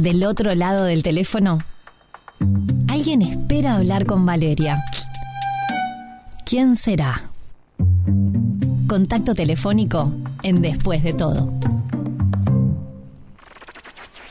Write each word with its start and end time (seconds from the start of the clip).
Del 0.00 0.24
otro 0.24 0.52
lado 0.56 0.84
del 0.84 1.04
teléfono, 1.04 1.58
alguien 2.88 3.22
espera 3.22 3.76
hablar 3.76 4.04
con 4.04 4.26
Valeria. 4.26 4.82
¿Quién 6.44 6.74
será? 6.74 7.30
Contacto 8.88 9.36
telefónico 9.36 10.12
en 10.42 10.60
Después 10.60 11.04
de 11.04 11.12
todo. 11.12 11.52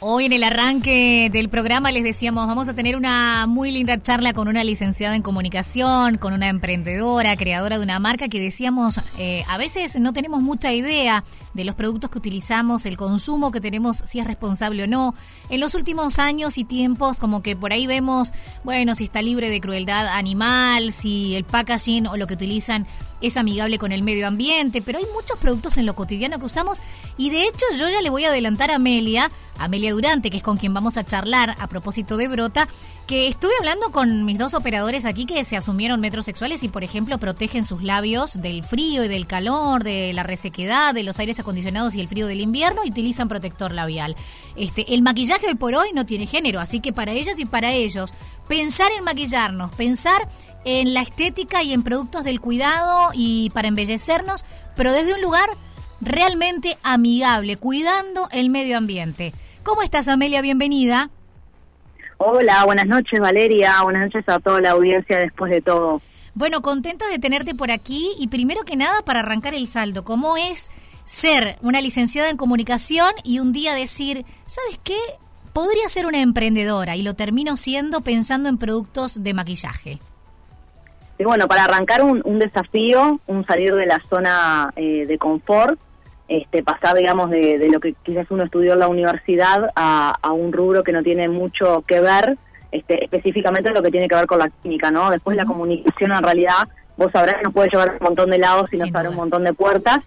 Hoy 0.04 0.26
en 0.26 0.34
el 0.34 0.44
arranque 0.44 1.30
del 1.32 1.48
programa 1.48 1.92
les 1.92 2.04
decíamos, 2.04 2.48
vamos 2.48 2.68
a 2.68 2.74
tener 2.74 2.96
una 2.96 3.46
muy 3.46 3.72
linda 3.72 4.02
charla 4.02 4.34
con 4.34 4.48
una 4.48 4.64
licenciada 4.64 5.16
en 5.16 5.22
comunicación, 5.22 6.18
con 6.18 6.34
una 6.34 6.50
emprendedora, 6.50 7.38
creadora 7.38 7.78
de 7.78 7.84
una 7.84 8.00
marca 8.00 8.28
que 8.28 8.40
decíamos, 8.40 9.00
eh, 9.20 9.44
a 9.48 9.60
veces 9.60 10.00
no 10.00 10.12
tenemos 10.12 10.42
mucha 10.42 10.74
idea 10.74 11.24
de 11.54 11.64
los 11.64 11.76
productos 11.76 12.10
que 12.10 12.18
utilizamos, 12.18 12.86
el 12.86 12.98
consumo 12.98 13.52
que 13.52 13.62
tenemos, 13.62 13.98
si 13.98 14.20
es 14.20 14.28
responsable 14.28 14.84
o 14.84 14.88
no. 14.88 15.14
En 15.50 15.60
los 15.60 15.76
últimos 15.76 16.20
años 16.20 16.58
y 16.58 16.64
tiempos, 16.64 17.20
como 17.20 17.42
que 17.42 17.56
por 17.56 17.74
ahí 17.74 17.88
vemos, 17.88 18.34
bueno, 18.64 18.96
si 18.96 19.06
está 19.06 19.22
libre 19.22 19.50
de 19.50 19.62
crueldad 19.62 20.08
animal, 20.08 20.92
si 20.92 21.36
el 21.36 21.44
packaging 21.44 22.08
o 22.08 22.18
lo 22.18 22.28
que 22.28 22.34
utilizan 22.36 22.88
es 23.22 23.38
amigable 23.38 23.78
con 23.78 23.92
el 23.92 24.02
medio 24.04 24.28
ambiente, 24.28 24.82
pero 24.82 24.98
hay 24.98 25.06
muchos 25.14 25.38
productos 25.38 25.78
en 25.78 25.86
lo 25.86 25.96
cotidiano 25.96 26.40
que 26.40 26.46
usamos 26.46 26.80
y 27.18 27.30
de 27.30 27.44
hecho 27.44 27.66
yo 27.78 27.88
ya 27.90 28.02
le 28.02 28.10
voy 28.10 28.26
a 28.26 28.30
adelantar 28.30 28.72
a 28.72 28.76
Amelia, 28.76 29.30
Amelia 29.60 29.92
Durante, 29.92 30.30
que 30.30 30.38
es 30.38 30.44
con 30.44 30.58
quien 30.58 30.74
vamos 30.74 30.98
a 30.98 31.04
charlar 31.04 31.56
a 31.60 31.68
propósito 31.68 32.18
de 32.18 32.28
Brota, 32.28 32.68
que 33.12 33.28
estuve 33.28 33.52
hablando 33.60 33.92
con 33.92 34.24
mis 34.24 34.38
dos 34.38 34.54
operadores 34.54 35.04
aquí 35.04 35.26
que 35.26 35.44
se 35.44 35.58
asumieron 35.58 36.00
metrosexuales 36.00 36.64
y 36.64 36.70
por 36.70 36.86
ejemplo 36.86 37.18
protegen 37.18 37.66
sus 37.66 37.84
labios 37.84 38.42
del 38.42 38.64
frío 38.64 39.04
y 39.04 39.10
del 39.10 39.28
calor, 39.28 39.84
de 39.84 40.14
la 40.14 40.24
resequedad, 40.24 40.94
de 40.94 41.04
los 41.04 41.20
aires 41.20 41.38
acondicionados 41.38 41.94
y 41.94 42.00
el 42.00 42.08
frío 42.08 42.26
del 42.26 42.40
invierno 42.40 42.84
y 42.86 42.90
utilizan 42.90 43.28
protector 43.28 43.74
labial. 43.74 44.16
Este, 44.56 44.94
el 44.94 45.02
maquillaje 45.02 45.48
hoy 45.48 45.56
por 45.56 45.76
hoy 45.76 45.90
no 45.94 46.06
tiene 46.06 46.26
género, 46.26 46.62
así 46.62 46.80
que 46.80 46.94
para 46.94 47.12
ellas 47.12 47.38
y 47.38 47.44
para 47.44 47.74
ellos, 47.74 48.14
pensar 48.48 48.90
en 48.98 49.04
maquillarnos, 49.04 49.76
pensar 49.76 50.30
en 50.64 50.94
la 50.94 51.02
estética 51.02 51.64
y 51.64 51.74
en 51.74 51.84
productos 51.84 52.24
del 52.24 52.40
cuidado 52.40 53.10
y 53.14 53.50
para 53.50 53.68
embellecernos, 53.68 54.46
pero 54.78 54.94
desde 54.94 55.16
un 55.16 55.22
lugar 55.22 55.50
realmente 56.00 56.78
amigable, 56.82 57.58
cuidando 57.58 58.30
el 58.32 58.50
medio 58.50 58.78
ambiente. 58.78 59.34
¿Cómo 59.64 59.82
estás, 59.82 60.08
Amelia? 60.08 60.42
Bienvenida. 60.42 61.12
Hola, 62.24 62.66
buenas 62.66 62.86
noches, 62.86 63.20
Valeria. 63.20 63.82
Buenas 63.82 64.04
noches 64.04 64.30
a 64.30 64.38
toda 64.38 64.62
la 64.62 64.72
audiencia 64.72 65.18
después 65.18 65.50
de 65.50 65.60
todo. 65.60 66.02
Bueno, 66.36 66.62
contenta 66.62 67.10
de 67.10 67.18
tenerte 67.18 67.56
por 67.56 67.72
aquí 67.72 68.12
y 68.20 68.28
primero 68.28 68.62
que 68.62 68.76
nada 68.76 69.02
para 69.04 69.22
arrancar 69.22 69.56
el 69.56 69.66
saldo, 69.66 70.04
¿cómo 70.04 70.38
es 70.38 70.70
ser 71.04 71.58
una 71.64 71.82
licenciada 71.82 72.30
en 72.30 72.38
comunicación 72.38 73.10
y 73.24 73.40
un 73.40 73.54
día 73.54 73.74
decir, 73.74 74.24
¿sabes 74.46 74.80
qué? 74.84 75.00
Podría 75.52 75.90
ser 75.90 76.06
una 76.06 76.22
emprendedora 76.22 76.96
y 76.96 77.02
lo 77.02 77.16
termino 77.16 77.58
siendo 77.58 78.02
pensando 78.02 78.50
en 78.50 78.60
productos 78.60 79.24
de 79.24 79.34
maquillaje. 79.34 79.98
Y 81.18 81.24
bueno, 81.24 81.48
para 81.48 81.64
arrancar 81.64 82.04
un, 82.04 82.38
desafío, 82.38 83.20
un 83.26 83.48
salir 83.48 83.74
de 83.74 83.88
la 83.88 84.00
zona 84.08 84.72
eh, 84.76 85.08
de 85.08 85.18
confort, 85.18 85.80
este, 86.32 86.64
pasar, 86.64 86.96
digamos, 86.96 87.30
de, 87.30 87.68
lo 87.70 87.82
que 87.82 87.94
quizás 88.04 88.26
uno 88.30 88.46
estudió 88.46 88.72
en 88.72 88.80
la 88.80 88.88
universidad 88.88 89.70
a, 89.76 90.32
un 90.32 90.54
rubro 90.54 90.82
que 90.82 90.94
no 90.94 91.04
tiene 91.04 91.28
mucho 91.28 91.84
que 91.86 92.00
ver, 92.00 92.38
este, 92.72 93.04
específicamente 93.04 93.70
lo 93.72 93.84
que 93.84 93.92
tiene 93.92 94.08
que 94.08 94.16
ver 94.16 94.28
con 94.28 94.40
la 94.40 94.50
química, 94.50 94.92
¿no? 94.92 95.12
Después 95.12 95.36
la 95.36 95.44
comunicación, 95.44 96.14
en 96.14 96.24
realidad, 96.24 96.70
vos 96.96 97.12
sabrás, 97.12 97.36
nos 97.44 97.54
puede 97.54 97.70
llevar 97.70 97.98
un 98.00 98.06
montón 98.06 98.30
de 98.30 98.38
lados 98.38 98.70
y 98.72 98.78
nos 98.78 98.96
abre 98.96 99.10
un 99.10 99.18
montón 99.18 99.44
de 99.44 99.52
puertas, 99.52 100.00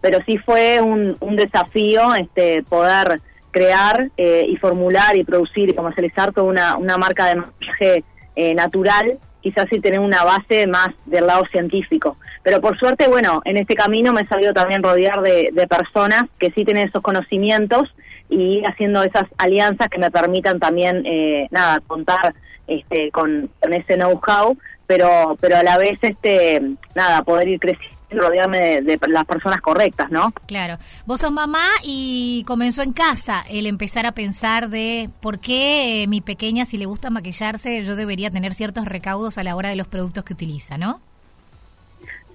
pero 0.00 0.18
sí 0.26 0.36
fue 0.38 0.80
un, 0.80 1.16
desafío 1.36 2.12
este, 2.16 2.64
poder 2.64 3.20
crear 3.52 4.10
eh, 4.16 4.46
y 4.48 4.56
formular 4.56 5.16
y 5.16 5.22
producir 5.22 5.68
y 5.68 5.74
comercializar 5.74 6.32
toda 6.32 6.48
una, 6.48 6.76
una 6.76 6.98
marca 6.98 7.26
de 7.26 7.36
maquillaje 7.36 8.04
eh, 8.34 8.54
natural 8.54 9.16
quizás 9.40 9.66
sí 9.70 9.80
tener 9.80 10.00
una 10.00 10.24
base 10.24 10.66
más 10.66 10.88
del 11.06 11.26
lado 11.26 11.44
científico. 11.46 12.16
Pero 12.42 12.60
por 12.60 12.78
suerte, 12.78 13.08
bueno, 13.08 13.42
en 13.44 13.56
este 13.56 13.74
camino 13.74 14.12
me 14.12 14.22
he 14.22 14.26
sabido 14.26 14.52
también 14.52 14.82
rodear 14.82 15.22
de, 15.22 15.52
personas 15.68 16.24
que 16.38 16.50
sí 16.50 16.64
tienen 16.64 16.88
esos 16.88 17.02
conocimientos 17.02 17.94
y 18.30 18.62
haciendo 18.64 19.02
esas 19.02 19.24
alianzas 19.36 19.88
que 19.88 19.98
me 19.98 20.10
permitan 20.10 20.58
también, 20.58 21.04
eh, 21.04 21.46
nada, 21.50 21.80
contar 21.86 22.34
este, 22.66 23.10
con, 23.10 23.50
ese 23.62 23.96
know-how, 23.96 24.56
pero, 24.86 25.36
pero 25.40 25.56
a 25.56 25.62
la 25.62 25.78
vez, 25.78 25.98
este, 26.02 26.62
nada, 26.94 27.22
poder 27.22 27.48
ir 27.48 27.60
creciendo 27.60 27.97
rodearme 28.10 28.82
de, 28.82 28.98
las 29.08 29.24
personas 29.24 29.60
correctas, 29.60 30.10
¿no? 30.10 30.32
Claro. 30.46 30.78
Vos 31.06 31.20
sos 31.20 31.32
mamá 31.32 31.66
y 31.82 32.44
comenzó 32.46 32.82
en 32.82 32.92
casa 32.92 33.44
el 33.48 33.66
empezar 33.66 34.06
a 34.06 34.12
pensar 34.12 34.70
de 34.70 35.10
por 35.20 35.38
qué 35.38 36.06
mi 36.08 36.20
pequeña, 36.20 36.64
si 36.64 36.78
le 36.78 36.86
gusta 36.86 37.10
maquillarse, 37.10 37.84
yo 37.84 37.96
debería 37.96 38.30
tener 38.30 38.54
ciertos 38.54 38.86
recaudos 38.86 39.38
a 39.38 39.42
la 39.42 39.56
hora 39.56 39.68
de 39.68 39.76
los 39.76 39.88
productos 39.88 40.24
que 40.24 40.32
utiliza, 40.32 40.78
¿no? 40.78 41.00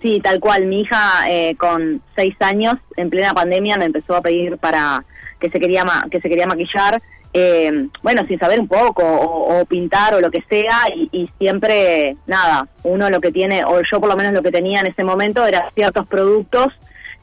Sí, 0.01 0.19
tal 0.21 0.39
cual. 0.39 0.65
Mi 0.65 0.81
hija 0.81 1.29
eh, 1.29 1.55
con 1.55 2.01
seis 2.15 2.35
años, 2.41 2.75
en 2.97 3.09
plena 3.09 3.33
pandemia, 3.33 3.77
me 3.77 3.85
empezó 3.85 4.15
a 4.15 4.21
pedir 4.21 4.57
para 4.57 5.03
que 5.39 5.49
se 5.49 5.59
quería 5.59 5.85
que 6.11 6.19
se 6.19 6.29
quería 6.29 6.45
maquillar 6.45 7.01
eh, 7.33 7.87
bueno, 8.03 8.23
sin 8.27 8.37
saber 8.37 8.59
un 8.59 8.67
poco, 8.67 9.03
o, 9.03 9.65
pintar 9.65 10.13
o 10.13 10.21
lo 10.21 10.29
que 10.29 10.43
sea, 10.47 10.81
y, 10.93 11.29
siempre, 11.39 12.15
nada, 12.27 12.67
uno 12.83 13.09
lo 13.09 13.19
que 13.19 13.31
tiene, 13.31 13.63
o 13.65 13.81
yo 13.81 13.99
por 13.99 14.09
lo 14.09 14.15
menos 14.15 14.33
lo 14.33 14.43
que 14.43 14.51
tenía 14.51 14.81
en 14.81 14.87
ese 14.87 15.03
momento, 15.03 15.45
eran 15.45 15.63
ciertos 15.73 16.07
productos 16.07 16.67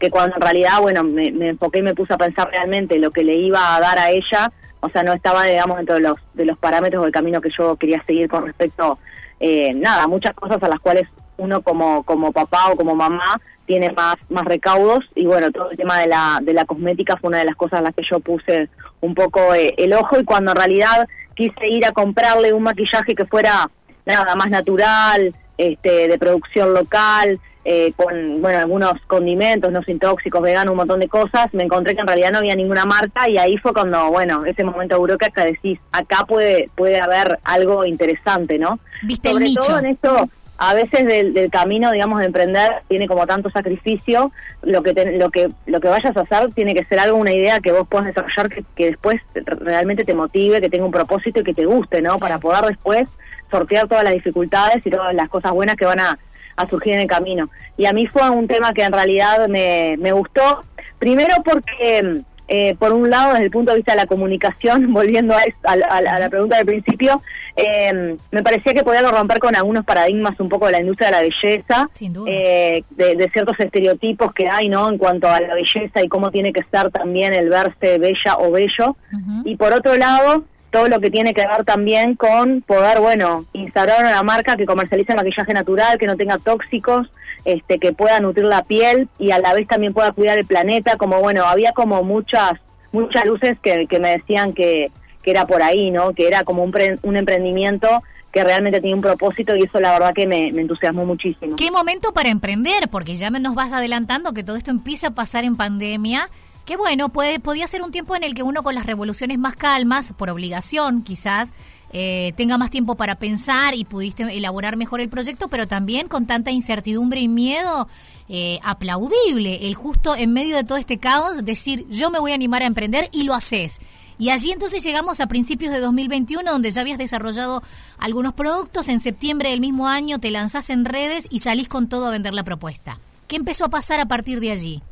que 0.01 0.11
cuando 0.11 0.35
en 0.37 0.43
realidad, 0.43 0.81
bueno, 0.81 1.05
me, 1.05 1.29
enfoqué 1.49 1.79
y 1.79 1.83
me 1.83 1.95
puse 1.95 2.15
a 2.15 2.19
pensar 2.19 2.51
realmente 2.51 2.99
lo 2.99 3.11
que 3.11 3.23
le 3.23 3.35
iba 3.35 3.77
a 3.77 3.81
dar 3.81 3.99
a 3.99 4.11
ella, 4.11 4.51
o 4.81 4.89
sea, 4.89 5.03
no 5.03 5.13
estaba, 5.13 5.45
digamos, 5.45 5.77
dentro 5.77 5.95
de 5.97 6.01
los, 6.01 6.19
de 6.35 6.47
los 6.47 6.59
parámetros 6.59 7.05
del 7.05 7.13
camino 7.13 7.41
que 7.41 7.51
yo 7.57 7.77
quería 7.77 8.03
seguir 8.05 8.29
con 8.29 8.47
respecto, 8.47 8.99
eh, 9.39 9.75
nada, 9.75 10.09
muchas 10.09 10.35
cosas 10.35 10.61
a 10.63 10.69
las 10.69 10.81
cuales 10.81 11.07
uno 11.37 11.63
como, 11.63 12.03
como 12.03 12.33
papá 12.33 12.71
o 12.71 12.77
como 12.77 12.95
mamá 12.95 13.41
tiene 13.67 13.93
más, 13.93 14.17
más 14.29 14.45
recaudos 14.45 15.05
y 15.15 15.27
bueno, 15.27 15.53
todo 15.53 15.71
el 15.71 15.77
tema 15.77 15.99
de 15.99 16.09
la, 16.09 16.41
de 16.43 16.53
la 16.53 16.65
cosmética 16.65 17.17
fue 17.17 17.29
una 17.29 17.39
de 17.39 17.45
las 17.45 17.57
cosas 17.57 17.79
a 17.79 17.83
las 17.83 17.95
que 17.95 18.03
yo 18.11 18.19
puse 18.21 18.69
un 19.01 19.15
poco 19.15 19.55
eh, 19.55 19.75
el 19.77 19.93
ojo 19.93 20.21
y 20.21 20.25
cuando 20.25 20.53
en 20.53 20.57
realidad 20.57 21.09
quise 21.35 21.69
ir 21.69 21.85
a 21.87 21.93
comprarle 21.93 22.53
un 22.53 22.63
maquillaje 22.63 23.15
que 23.15 23.25
fuera 23.25 23.71
nada 24.07 24.35
más 24.35 24.51
natural, 24.51 25.35
este, 25.57 26.09
de 26.09 26.19
producción 26.19 26.75
local, 26.75 27.39
eh, 27.63 27.93
con 27.95 28.41
bueno 28.41 28.59
algunos 28.59 28.95
condimentos, 29.07 29.71
no 29.71 29.83
sin 29.83 29.99
tóxicos, 29.99 30.41
veganos, 30.41 30.73
un 30.73 30.79
montón 30.79 31.01
de 31.01 31.09
cosas, 31.09 31.53
me 31.53 31.65
encontré 31.65 31.95
que 31.95 32.01
en 32.01 32.07
realidad 32.07 32.33
no 32.33 32.39
había 32.39 32.57
ninguna 32.57 32.87
marca 32.87 33.29
y 33.29 33.37
ahí 33.37 33.59
fue 33.59 33.75
cuando, 33.75 34.11
bueno, 34.11 34.47
ese 34.47 34.65
momento 34.65 35.03
que 35.35 35.45
decís, 35.45 35.79
acá 35.93 36.25
puede 36.27 36.71
puede 36.75 37.01
haber 37.01 37.39
algo 37.45 37.85
interesante, 37.85 38.59
¿no? 38.59 38.79
¿Viste 39.03 39.31
Sobre 39.31 39.53
todo 39.55 39.79
en 39.79 39.87
esto 39.87 40.29
a 40.63 40.75
veces 40.75 41.07
del, 41.07 41.51
camino, 41.51 41.91
digamos, 41.91 42.21
de 42.21 42.27
emprender 42.27 42.83
tiene 42.87 43.09
como 43.09 43.27
tanto 43.27 43.49
sacrificio, 43.49 44.31
lo 44.61 44.83
que 44.83 44.93
lo 45.17 45.31
que 45.31 45.49
lo 45.65 45.81
que 45.81 45.89
vayas 45.89 46.15
a 46.15 46.21
hacer 46.21 46.53
tiene 46.53 46.75
que 46.75 46.85
ser 46.85 46.99
algo, 46.99 47.17
una 47.17 47.33
idea 47.33 47.61
que 47.61 47.73
vos 47.73 47.89
puedas 47.89 48.09
desarrollar 48.09 48.51
que, 48.51 48.63
que 48.77 48.87
después 48.91 49.23
realmente 49.35 50.05
te 50.05 50.13
motive, 50.13 50.61
que 50.61 50.69
tenga 50.69 50.85
un 50.85 50.91
propósito 50.91 51.41
y 51.41 51.45
que 51.45 51.55
te 51.55 51.65
guste, 51.65 52.03
¿no? 52.03 52.19
Para 52.19 52.39
poder 52.39 52.67
después 52.67 53.09
sortear 53.51 53.89
todas 53.89 54.05
las 54.05 54.13
dificultades 54.13 54.85
y 54.85 54.91
todas 54.91 55.15
las 55.15 55.31
cosas 55.31 55.53
buenas 55.53 55.77
que 55.77 55.87
van 55.87 55.99
a, 56.01 56.19
a 56.57 56.69
surgir 56.69 56.93
en 56.93 57.01
el 57.01 57.09
camino. 57.09 57.49
Y 57.79 57.87
a 57.87 57.95
mí 57.95 58.07
fue 58.07 58.29
un 58.29 58.47
tema 58.47 58.75
que 58.75 58.83
en 58.83 58.93
realidad 58.93 59.49
me, 59.49 59.97
me 59.99 60.13
gustó, 60.13 60.63
primero 60.99 61.37
porque 61.43 62.21
eh, 62.53 62.75
por 62.77 62.93
un 62.93 63.09
lado, 63.09 63.35
desde 63.35 63.45
el 63.45 63.51
punto 63.53 63.71
de 63.71 63.77
vista 63.77 63.93
de 63.93 63.99
la 63.99 64.07
comunicación, 64.07 64.93
volviendo 64.93 65.37
a, 65.37 65.77
la 66.19 66.29
pregunta 66.29 66.57
del 66.57 66.67
principio, 66.67 67.23
eh, 67.55 68.17
me 68.33 68.43
parecía 68.43 68.75
que 68.75 68.83
podía 68.83 69.09
romper 69.09 69.39
con 69.39 69.55
algunos 69.55 69.85
paradigmas 69.85 70.39
un 70.41 70.49
poco 70.49 70.67
de 70.67 70.73
la 70.73 70.81
industria 70.81 71.11
de 71.11 71.13
la 71.13 71.23
belleza, 71.23 71.89
eh, 72.27 72.83
de, 72.91 73.31
ciertos 73.33 73.59
estereotipos 73.61 74.33
que 74.33 74.49
hay 74.49 74.69
no 74.69 74.89
en 74.89 74.99
cuanto 74.99 75.29
a 75.29 75.41
la 75.41 75.55
belleza 75.55 76.03
y 76.03 76.09
cómo 76.09 76.33
tiene 76.33 76.53
que 76.53 76.65
ser 76.73 76.91
también 76.91 77.33
el 77.33 77.49
verse 77.49 77.99
bella 77.99 78.37
o 78.39 78.51
bello. 78.51 78.97
Y 79.45 79.55
por 79.55 79.73
otro 79.73 79.97
lado, 79.97 80.45
todo 80.71 80.89
lo 80.89 81.01
que 81.01 81.11
tiene 81.11 81.35
que 81.35 81.47
ver 81.47 81.65
también 81.65 82.15
con 82.15 82.63
poder, 82.63 83.01
bueno, 83.01 83.45
instaurar 83.53 84.05
una 84.05 84.23
marca 84.23 84.57
que 84.57 84.67
comercialice 84.67 85.15
maquillaje 85.15 85.53
natural, 85.53 85.99
que 85.99 86.07
no 86.07 86.17
tenga 86.17 86.39
tóxicos, 86.39 87.09
este, 87.45 87.79
que 87.79 87.93
pueda 87.93 88.21
nutrir 88.21 88.47
la 88.47 88.63
piel 88.63 89.09
y 89.19 89.33
a 89.33 89.39
la 89.39 89.55
vez 89.55 89.67
también 89.67 89.93
pueda 89.93 90.13
cuidar 90.13 90.39
el 90.39 90.47
planeta, 90.47 90.97
como 90.97 91.21
bueno, 91.21 91.45
había 91.45 91.73
como 91.73 92.03
muchas 92.03 92.53
muchas 92.93 93.25
luces 93.25 93.57
que, 93.63 93.87
que 93.87 94.01
me 94.01 94.11
decían 94.11 94.53
que, 94.53 94.91
que 95.23 95.31
era 95.31 95.47
por 95.47 95.63
ahí, 95.63 95.91
¿no? 95.91 96.13
Que 96.13 96.27
era 96.27 96.43
como 96.45 96.65
un, 96.65 96.75
un 97.03 97.17
emprendimiento 97.17 98.03
que 98.33 98.45
realmente 98.45 98.81
tenía 98.81 98.95
un 98.95 99.03
propósito 99.03 99.57
y 99.57 99.63
eso 99.63 99.81
la 99.81 99.93
verdad 99.93 100.13
que 100.15 100.27
me, 100.27 100.51
me, 100.53 100.63
entusiasmó 100.63 101.05
muchísimo. 101.05 101.57
¿Qué 101.57 101.71
momento 101.71 102.13
para 102.13 102.29
emprender? 102.29 102.89
Porque 102.89 103.17
ya 103.17 103.31
nos 103.31 103.55
vas 103.55 103.73
adelantando 103.73 104.33
que 104.33 104.45
todo 104.45 104.57
esto 104.57 104.71
empieza 104.71 105.09
a 105.09 105.11
pasar 105.13 105.45
en 105.45 105.57
pandemia 105.57 106.29
Que 106.71 106.77
bueno, 106.77 107.09
puede, 107.09 107.41
podía 107.41 107.67
ser 107.67 107.83
un 107.83 107.91
tiempo 107.91 108.15
en 108.15 108.23
el 108.23 108.33
que 108.33 108.45
uno 108.45 108.63
con 108.63 108.77
las 108.77 108.87
revoluciones 108.87 109.41
más 109.41 109.57
calmas, 109.57 110.13
por 110.17 110.31
obligación 110.31 111.03
quizás, 111.03 111.49
eh, 111.93 112.33
tenga 112.37 112.59
más 112.59 112.71
tiempo 112.71 112.95
para 112.95 113.17
pensar 113.17 113.75
y 113.75 113.85
pudiste 113.85 114.23
elaborar 114.23 114.77
mejor 114.77 115.01
el 115.01 115.09
proyecto, 115.09 115.49
pero 115.49 115.67
también 115.67 116.07
con 116.07 116.27
tanta 116.27 116.53
incertidumbre 116.53 117.19
y 117.19 117.27
miedo, 117.27 117.89
eh, 118.29 118.61
aplaudible 118.63 119.67
el 119.67 119.75
justo 119.75 120.15
en 120.15 120.33
medio 120.33 120.55
de 120.55 120.63
todo 120.63 120.79
este 120.79 120.99
caos 120.99 121.45
decir 121.45 121.89
yo 121.91 122.09
me 122.09 122.21
voy 122.21 122.31
a 122.31 122.37
animar 122.37 122.63
a 122.63 122.67
emprender 122.67 123.09
y 123.11 123.25
lo 123.25 123.35
haces. 123.35 123.81
Y 124.21 124.31
allí 124.31 124.53
entonces 124.53 124.85
llegamos 124.85 125.19
a 125.19 125.27
principios 125.27 125.73
de 125.73 125.81
2021, 125.81 126.49
donde 126.49 126.71
ya 126.71 126.83
habías 126.83 126.99
desarrollado 126.99 127.65
algunos 127.99 128.33
productos. 128.35 128.87
En 128.87 129.01
septiembre 129.01 129.51
del 129.51 129.59
mismo 129.59 129.89
año 129.89 130.21
te 130.21 130.31
lanzás 130.31 130.71
en 130.71 130.85
redes 130.85 131.27
y 131.31 131.41
salís 131.41 131.69
con 131.69 131.89
todo 131.89 132.07
a 132.07 132.11
vender 132.11 132.33
la 132.33 132.45
propuesta. 132.45 133.01
¿Qué 133.27 133.35
empezó 133.35 133.65
a 133.65 133.71
pasar 133.71 133.99
a 133.99 134.07
partir 134.07 134.39
de 134.39 134.53
allí? 134.53 134.83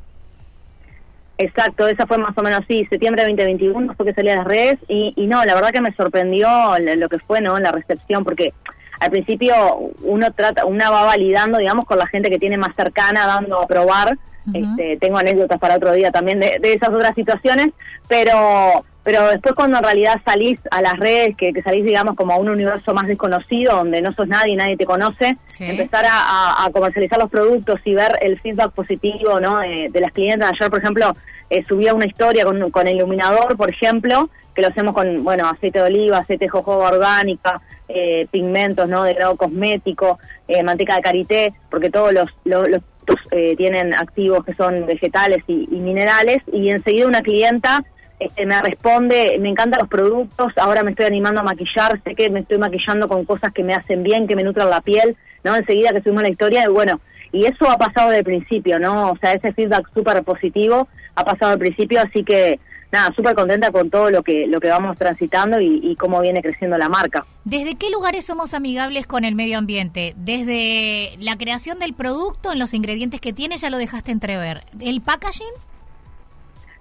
Exacto, 1.39 1.87
esa 1.87 2.05
fue 2.07 2.19
más 2.19 2.37
o 2.37 2.43
menos, 2.43 2.63
sí, 2.69 2.85
septiembre 2.91 3.23
de 3.23 3.29
2021 3.29 3.95
fue 3.95 4.07
que 4.07 4.13
salí 4.13 4.29
a 4.31 4.37
las 4.37 4.45
redes 4.45 4.77
y, 4.89 5.13
y 5.17 5.27
no, 5.29 5.45
la 5.45 5.55
verdad 5.55 5.71
que 5.71 5.81
me 5.81 5.93
sorprendió 5.93 6.49
lo 6.97 7.09
que 7.09 7.21
fue, 7.21 7.41
¿no? 7.41 7.57
La 7.61 7.71
recepción, 7.71 8.25
porque 8.25 8.53
al 8.99 9.11
principio 9.11 9.55
uno 10.03 10.33
trata, 10.33 10.65
una 10.65 10.91
va 10.91 11.05
validando, 11.05 11.59
digamos, 11.59 11.85
con 11.85 11.99
la 11.99 12.09
gente 12.09 12.29
que 12.29 12.41
tiene 12.41 12.57
más 12.57 12.75
cercana, 12.75 13.27
dando 13.27 13.63
a 13.63 13.67
probar. 13.69 14.19
este, 14.53 14.97
tengo 14.97 15.19
anécdotas 15.19 15.59
para 15.59 15.77
otro 15.77 15.93
día 15.93 16.11
también 16.11 16.41
de, 16.41 16.59
de, 16.61 16.73
esas 16.73 16.89
otras 16.89 17.15
situaciones, 17.15 17.69
pero 18.09 18.85
pero 19.09 19.27
después 19.31 19.55
cuando 19.55 19.79
en 19.79 19.85
realidad 19.85 20.21
salís 20.23 20.61
a 20.71 20.83
las 20.83 20.99
redes, 20.99 21.35
que, 21.35 21.51
salís, 21.63 21.83
digamos, 21.83 22.15
como 22.15 22.35
a 22.35 22.37
un 22.37 22.51
universo 22.51 22.93
más 22.93 23.07
desconocido, 23.07 23.77
donde 23.77 24.03
no 24.03 24.13
sos 24.13 24.29
nadie, 24.29 24.55
nadie 24.55 24.77
te 24.77 24.85
conoce, 24.85 25.39
empezar 25.61 26.05
a, 26.07 26.69
comercializar 26.75 27.19
los 27.19 27.31
productos 27.31 27.81
y 27.87 27.95
ver 27.95 28.19
el 28.21 28.39
feedback 28.39 28.73
positivo 28.73 29.41
¿no? 29.41 29.61
de, 29.61 29.99
las 29.99 30.13
clientes. 30.13 30.47
Ayer, 30.47 30.69
por 30.69 30.81
ejemplo, 30.81 31.15
eh, 31.49 31.65
subía 31.67 31.95
una 31.95 32.05
historia 32.05 32.45
con, 32.45 32.71
con 32.71 32.87
el 32.87 32.97
iluminador, 32.97 33.57
por 33.57 33.71
ejemplo, 33.71 34.29
que 34.55 34.61
lo 34.61 34.69
hacemos 34.69 34.95
con, 34.95 35.25
bueno, 35.25 35.49
aceite 35.49 35.79
de 35.79 35.87
oliva, 35.87 36.19
aceite 36.19 36.45
de 36.45 36.51
jojoba 36.51 36.89
orgánica, 36.89 37.63
eh, 37.89 38.27
pigmentos, 38.31 38.91
¿no? 38.91 39.05
De 39.05 39.15
grado 39.15 39.37
cosmético, 39.37 40.19
eh, 40.47 40.63
manteca 40.63 40.97
de 40.97 41.01
karité, 41.01 41.55
porque 41.71 41.89
todos 41.89 42.13
los, 42.13 42.29
los, 42.45 42.83
eh, 43.31 43.57
tienen 43.57 43.95
activos 43.95 44.45
que 44.45 44.53
son 44.53 44.85
vegetales 44.85 45.43
y, 45.47 45.67
y 45.73 45.81
minerales, 45.81 46.43
y 46.53 46.69
enseguida 46.69 47.07
una 47.07 47.23
clienta 47.23 47.83
este, 48.19 48.47
me 48.47 48.61
responde, 48.61 49.37
me 49.41 49.49
encantan 49.49 49.81
los 49.81 49.89
productos, 49.89 50.53
ahora 50.57 50.83
me 50.83 50.91
estoy 50.91 51.07
animando 51.07 51.41
a 51.41 51.45
maquillar, 51.45 52.01
sé 52.03 52.15
que 52.15 52.31
me 52.31 52.41
estoy 52.41 52.59
maquillando 52.59 53.09
con 53.09 53.25
cosas 53.25 53.53
que 53.53 53.63
me 53.63 53.75
hacen 53.75 54.03
bien, 54.03 54.27
que 54.27 54.35
me 54.35 54.43
nutran 54.43 54.71
la 54.71 54.81
piel, 54.81 55.17
¿no? 55.45 55.55
Enseguida 55.55 55.93
que 55.93 56.03
subimos 56.03 56.23
la 56.23 56.31
historia, 56.31 56.65
y 56.65 56.69
bueno, 56.69 57.01
y 57.33 57.47
eso 57.47 57.71
ha 57.71 57.79
pasado 57.79 58.11
del 58.11 58.25
principio, 58.25 58.79
¿no? 58.79 59.13
O 59.13 59.17
sea, 59.19 59.33
ese 59.33 59.53
feedback 59.53 59.89
súper 59.95 60.23
positivo 60.25 60.89
ha 61.15 61.25
pasado 61.25 61.53
al 61.53 61.59
principio, 61.59 62.01
así 62.01 62.25
que 62.25 62.59
nada, 62.91 63.13
súper 63.15 63.35
contenta 63.35 63.71
con 63.71 63.91
todo 63.91 64.11
lo 64.11 64.23
que 64.23 64.47
lo 64.47 64.61
que 64.61 64.69
vamos 64.69 64.97
transitando 64.99 65.61
y, 65.61 65.81
y, 65.83 65.95
cómo 65.97 66.21
viene 66.21 66.43
creciendo 66.43 66.79
la 66.79 66.89
marca. 66.89 67.25
¿Desde 67.45 67.77
qué 67.77 67.91
lugares 67.91 68.25
somos 68.25 68.55
amigables 68.55 69.07
con 69.07 69.25
el 69.25 69.35
medio 69.35 69.59
ambiente? 69.59 70.15
Desde 70.17 71.17
la 71.21 71.37
creación 71.37 71.79
del 71.79 71.93
producto, 71.93 72.53
en 72.53 72.59
los 72.59 72.75
ingredientes 72.75 73.21
que 73.21 73.33
tiene, 73.33 73.59
ya 73.59 73.71
lo 73.71 73.79
dejaste 73.79 74.11
entrever. 74.11 74.63
¿El 74.81 75.03
packaging? 75.03 75.47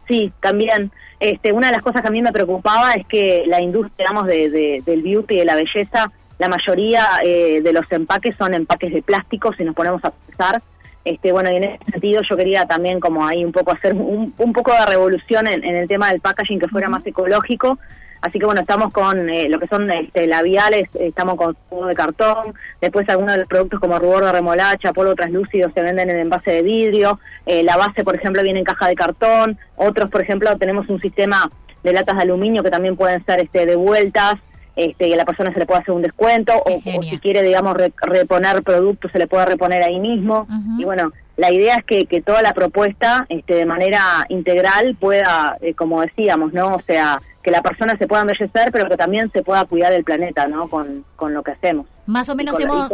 Sí, 0.08 0.32
también. 0.40 0.92
Este, 1.20 1.52
una 1.52 1.68
de 1.68 1.74
las 1.74 1.82
cosas 1.82 2.02
que 2.02 2.08
a 2.08 2.12
mí 2.12 2.22
me 2.22 2.32
preocupaba 2.32 2.94
es 2.94 3.06
que 3.08 3.44
la 3.48 3.62
industria, 3.62 4.08
digamos, 4.08 4.28
de, 4.28 4.82
del 4.86 5.02
beauty 5.02 5.36
y 5.36 5.40
de 5.40 5.46
la 5.46 5.56
belleza, 5.56 6.12
la 6.38 6.48
mayoría 6.48 7.08
eh, 7.24 7.62
de 7.62 7.74
los 7.74 7.92
empaques 7.92 8.36
son 8.36 8.54
empaques 8.54 8.94
de 8.94 9.02
plástico, 9.02 9.54
si 9.54 9.64
nos 9.64 9.76
ponemos 9.76 10.04
a 10.06 10.12
pensar. 10.12 10.62
Este, 11.04 11.32
bueno, 11.32 11.50
y 11.52 11.56
en 11.56 11.64
ese 11.64 11.92
sentido 11.92 12.22
yo 12.22 12.36
quería 12.36 12.66
también 12.66 13.00
como 13.00 13.26
ahí 13.26 13.44
un 13.44 13.52
poco 13.52 13.72
hacer 13.72 13.94
un, 13.94 14.34
un 14.38 14.54
poco 14.54 14.74
de 14.74 14.86
revolución 14.86 15.48
en, 15.48 15.64
en, 15.64 15.76
el 15.76 15.88
tema 15.88 16.12
del 16.12 16.20
packaging 16.20 16.60
que 16.60 16.68
fuera 16.68 16.90
más 16.90 17.06
ecológico, 17.08 17.80
Así 18.22 18.40
que 18.40 18.46
bueno, 18.46 18.62
estamos 18.62 18.92
con 18.94 19.30
eh, 19.30 19.48
lo 19.50 19.60
que 19.60 19.68
son 19.68 19.90
este, 19.92 20.28
labiales, 20.28 20.90
estamos 21.00 21.36
con 21.36 21.56
jugo 21.70 21.88
de 21.88 21.96
cartón, 21.96 22.54
después 22.82 23.08
algunos 23.10 23.34
de 23.34 23.40
los 23.40 23.48
productos 23.48 23.80
como 23.80 24.00
rubor 24.00 24.26
de 24.26 24.32
remolacha, 24.32 24.94
polvo 24.94 25.16
translúcido 25.16 25.70
se 25.74 25.82
venden 25.82 26.10
en 26.10 26.20
envase 26.20 26.52
de 26.52 26.62
vidrio, 26.64 27.20
eh, 27.46 27.64
la 27.64 27.78
base 27.78 28.04
por 28.04 28.16
ejemplo 28.16 28.44
viene 28.44 28.60
en 28.60 28.66
caja 28.66 28.88
de 28.88 28.96
cartón, 28.96 29.58
otros 29.76 30.10
por 30.10 30.22
ejemplo 30.22 30.58
tenemos 30.58 30.90
un 30.90 31.00
sistema 31.00 31.50
de 31.84 31.94
latas 31.94 32.16
de 32.18 32.24
aluminio 32.24 32.64
que 32.64 32.72
también 32.72 32.96
pueden 32.96 33.24
ser 33.26 33.40
este, 33.40 33.66
devueltas, 33.66 34.36
este, 34.76 35.08
y 35.08 35.14
a 35.14 35.18
la 35.18 35.26
persona 35.26 35.52
se 35.52 35.60
le 35.60 35.66
puede 35.66 35.82
hacer 35.82 35.94
un 35.94 36.04
descuento, 36.04 36.54
o, 36.54 37.02
si 37.02 37.18
quiere, 37.18 37.42
digamos, 37.42 37.76
reponer 37.76 38.62
productos, 38.62 39.12
se 39.12 39.18
le 39.18 39.26
puede 39.26 39.48
reponer 39.48 39.82
ahí 39.82 40.00
mismo. 40.00 40.48
Y 40.78 40.84
bueno, 40.84 41.12
la 41.38 41.52
idea 41.52 41.76
es 41.76 41.86
que, 41.86 42.06
que 42.08 42.22
toda 42.22 42.42
la 42.42 42.54
propuesta, 42.54 43.26
este, 43.30 43.54
de 43.56 43.66
manera 43.66 44.26
integral, 44.30 44.98
pueda, 45.00 45.56
eh, 45.62 45.76
como 45.76 46.02
decíamos, 46.02 46.52
¿no? 46.52 46.76
O 46.76 46.82
sea, 46.86 47.22
que 47.44 47.52
la 47.52 47.62
persona 47.62 47.96
se 47.98 48.08
pueda 48.08 48.24
embellecer, 48.24 48.72
pero 48.72 48.90
que 48.90 48.98
también 48.98 49.32
se 49.32 49.44
pueda 49.44 49.64
cuidar 49.66 49.94
el 49.94 50.04
planeta, 50.04 50.48
¿no? 50.48 50.68
Con, 50.68 51.06
con 51.16 51.34
lo 51.34 51.44
que 51.44 51.52
hacemos. 51.52 51.86
Más 52.08 52.28
o 52.30 52.36
menos 52.36 52.60
hemos, 52.60 52.92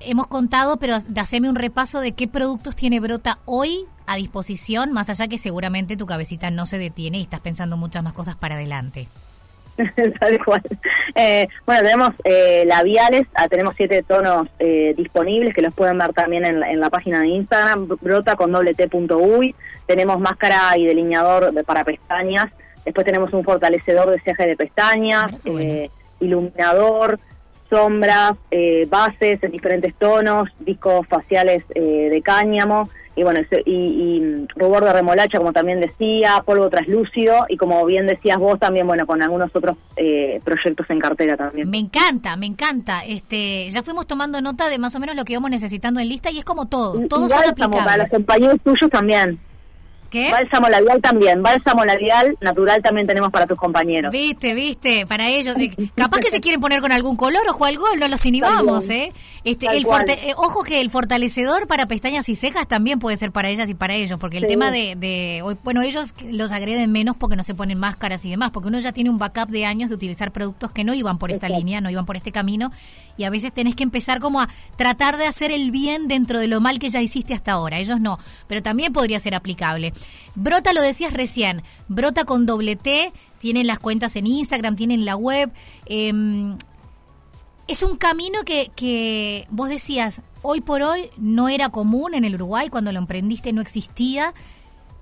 hemos 0.00 0.26
contado, 0.26 0.76
pero 0.76 0.96
haceme 1.16 1.48
un 1.48 1.56
repaso 1.56 2.00
de 2.00 2.12
qué 2.12 2.28
productos 2.28 2.76
tiene 2.76 3.00
Brota 3.00 3.38
hoy 3.46 3.86
a 4.06 4.16
disposición, 4.16 4.92
más 4.92 5.08
allá 5.08 5.26
que 5.28 5.38
seguramente 5.38 5.96
tu 5.96 6.06
cabecita 6.06 6.50
no 6.50 6.66
se 6.66 6.78
detiene 6.78 7.18
y 7.18 7.22
estás 7.22 7.40
pensando 7.40 7.76
muchas 7.78 8.02
más 8.02 8.12
cosas 8.12 8.36
para 8.36 8.56
adelante. 8.56 9.08
Tal 10.20 10.44
cual. 10.44 10.62
Eh, 11.14 11.48
bueno, 11.66 11.82
tenemos 11.82 12.10
eh, 12.24 12.64
labiales, 12.66 13.26
ah, 13.34 13.48
tenemos 13.48 13.74
siete 13.76 14.02
tonos 14.02 14.48
eh, 14.58 14.94
disponibles 14.96 15.54
que 15.54 15.62
los 15.62 15.74
pueden 15.74 15.98
ver 15.98 16.12
también 16.12 16.44
en, 16.44 16.62
en 16.62 16.80
la 16.80 16.90
página 16.90 17.20
de 17.20 17.28
Instagram, 17.28 17.88
brota 18.00 18.36
con 18.36 18.52
doble 18.52 18.74
t.uy. 18.74 19.54
Tenemos 19.86 20.20
máscara 20.20 20.76
y 20.76 20.86
delineador 20.86 21.52
de, 21.52 21.64
para 21.64 21.84
pestañas 21.84 22.50
Después 22.84 23.04
tenemos 23.04 23.32
un 23.32 23.44
fortalecedor 23.44 24.10
de 24.10 24.20
ceja 24.20 24.44
de 24.44 24.56
pestañas, 24.56 25.32
eh, 25.44 25.88
iluminador, 26.20 27.18
sombras, 27.72 28.34
eh, 28.50 28.86
bases 28.90 29.42
en 29.42 29.50
diferentes 29.50 29.94
tonos, 29.94 30.50
discos 30.60 31.06
faciales 31.08 31.64
eh, 31.74 32.10
de 32.10 32.22
cáñamo 32.22 32.88
y 33.14 33.22
bueno 33.22 33.40
y, 33.66 34.46
rubor 34.56 34.84
de 34.84 34.92
remolacha 34.92 35.38
como 35.38 35.52
también 35.52 35.80
decía, 35.80 36.42
polvo 36.44 36.68
traslúcido 36.70 37.46
y 37.48 37.56
como 37.56 37.84
bien 37.86 38.06
decías 38.06 38.38
vos 38.38 38.58
también 38.58 38.86
bueno 38.86 39.06
con 39.06 39.22
algunos 39.22 39.50
otros 39.54 39.76
proyectos 40.44 40.88
en 40.88 40.98
cartera 40.98 41.36
también. 41.36 41.68
Me 41.68 41.78
encanta, 41.78 42.36
me 42.36 42.46
encanta. 42.46 43.04
Este 43.06 43.70
ya 43.70 43.82
fuimos 43.82 44.06
tomando 44.06 44.40
nota 44.40 44.68
de 44.68 44.78
más 44.78 44.94
o 44.94 45.00
menos 45.00 45.14
lo 45.14 45.24
que 45.24 45.32
íbamos 45.32 45.50
necesitando 45.50 46.00
en 46.00 46.08
lista 46.08 46.30
y 46.30 46.38
es 46.38 46.44
como 46.44 46.66
todo, 46.66 47.06
todos 47.08 47.30
son 47.30 47.44
aplicables. 47.48 47.84
Para 47.84 47.96
los 47.98 48.10
compañeros 48.10 48.56
tuyos 48.62 48.90
también. 48.90 49.38
¿Qué? 50.12 50.30
Bálsamo 50.30 50.68
labial 50.68 51.00
también, 51.00 51.42
bálsamo 51.42 51.86
labial 51.86 52.36
natural 52.42 52.82
también 52.82 53.06
tenemos 53.06 53.30
para 53.30 53.46
tus 53.46 53.56
compañeros. 53.56 54.12
Viste, 54.12 54.52
viste, 54.52 55.06
para 55.06 55.26
ellos. 55.30 55.56
Capaz 55.96 56.20
que 56.20 56.28
se 56.28 56.42
quieren 56.42 56.60
poner 56.60 56.82
con 56.82 56.92
algún 56.92 57.16
color, 57.16 57.40
ojo 57.48 57.64
al 57.64 57.78
gol, 57.78 57.98
no 57.98 58.08
los 58.08 58.26
inhibamos, 58.26 58.90
¿eh? 58.90 59.10
Este, 59.44 59.68
el 59.68 59.86
eh, 59.86 60.34
ojo 60.36 60.64
que 60.64 60.82
el 60.82 60.90
fortalecedor 60.90 61.66
para 61.66 61.86
pestañas 61.86 62.28
y 62.28 62.36
cejas 62.36 62.68
también 62.68 62.98
puede 62.98 63.16
ser 63.16 63.32
para 63.32 63.48
ellas 63.48 63.70
y 63.70 63.74
para 63.74 63.94
ellos, 63.94 64.18
porque 64.18 64.36
el 64.36 64.46
tema 64.46 64.70
de, 64.70 64.96
de, 64.96 65.42
bueno, 65.64 65.80
ellos 65.80 66.12
los 66.30 66.52
agreden 66.52 66.92
menos 66.92 67.16
porque 67.16 67.34
no 67.34 67.42
se 67.42 67.54
ponen 67.54 67.78
máscaras 67.78 68.22
y 68.26 68.30
demás, 68.30 68.50
porque 68.50 68.68
uno 68.68 68.80
ya 68.80 68.92
tiene 68.92 69.08
un 69.08 69.16
backup 69.16 69.48
de 69.48 69.64
años 69.64 69.88
de 69.88 69.94
utilizar 69.94 70.30
productos 70.30 70.72
que 70.72 70.84
no 70.84 70.92
iban 70.92 71.16
por 71.16 71.32
esta 71.32 71.48
línea, 71.48 71.80
no 71.80 71.88
iban 71.88 72.04
por 72.04 72.18
este 72.18 72.32
camino, 72.32 72.70
y 73.16 73.24
a 73.24 73.30
veces 73.30 73.50
tenés 73.54 73.76
que 73.76 73.82
empezar 73.82 74.20
como 74.20 74.42
a 74.42 74.48
tratar 74.76 75.16
de 75.16 75.26
hacer 75.26 75.50
el 75.50 75.70
bien 75.70 76.06
dentro 76.06 76.38
de 76.38 76.48
lo 76.48 76.60
mal 76.60 76.78
que 76.78 76.90
ya 76.90 77.00
hiciste 77.00 77.32
hasta 77.32 77.52
ahora. 77.52 77.78
Ellos 77.78 77.98
no, 77.98 78.18
pero 78.46 78.62
también 78.62 78.92
podría 78.92 79.18
ser 79.20 79.34
aplicable. 79.34 79.94
Brota, 80.34 80.72
lo 80.72 80.80
decías 80.82 81.12
recién, 81.12 81.62
Brota 81.88 82.24
con 82.24 82.46
doble 82.46 82.76
T, 82.76 83.12
tienen 83.38 83.66
las 83.66 83.78
cuentas 83.78 84.16
en 84.16 84.26
Instagram, 84.26 84.76
tienen 84.76 85.04
la 85.04 85.16
web. 85.16 85.52
Em, 85.86 86.56
es 87.68 87.82
un 87.82 87.96
camino 87.96 88.42
que, 88.44 88.70
que 88.74 89.46
vos 89.50 89.68
decías, 89.68 90.22
hoy 90.42 90.60
por 90.60 90.82
hoy 90.82 91.10
no 91.16 91.48
era 91.48 91.68
común 91.68 92.14
en 92.14 92.24
el 92.24 92.34
Uruguay, 92.34 92.68
cuando 92.68 92.92
lo 92.92 92.98
emprendiste 92.98 93.52
no 93.52 93.60
existía. 93.60 94.34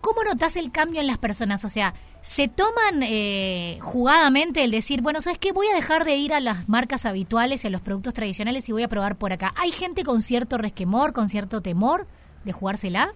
¿Cómo 0.00 0.24
notas 0.24 0.56
el 0.56 0.70
cambio 0.70 1.00
en 1.00 1.06
las 1.06 1.18
personas? 1.18 1.64
O 1.64 1.68
sea, 1.68 1.94
¿se 2.22 2.48
toman 2.48 3.02
eh, 3.02 3.78
jugadamente 3.82 4.64
el 4.64 4.70
decir, 4.70 5.02
bueno, 5.02 5.20
¿sabes 5.20 5.38
qué? 5.38 5.52
Voy 5.52 5.66
a 5.68 5.74
dejar 5.74 6.04
de 6.04 6.16
ir 6.16 6.32
a 6.32 6.40
las 6.40 6.68
marcas 6.68 7.06
habituales 7.06 7.64
y 7.64 7.66
a 7.66 7.70
los 7.70 7.80
productos 7.80 8.14
tradicionales 8.14 8.68
y 8.68 8.72
voy 8.72 8.82
a 8.82 8.88
probar 8.88 9.16
por 9.16 9.32
acá. 9.32 9.52
¿Hay 9.56 9.72
gente 9.72 10.04
con 10.04 10.22
cierto 10.22 10.58
resquemor, 10.58 11.12
con 11.12 11.28
cierto 11.28 11.60
temor 11.60 12.06
de 12.44 12.52
jugársela? 12.52 13.14